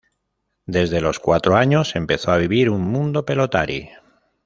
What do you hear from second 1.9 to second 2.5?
empezó a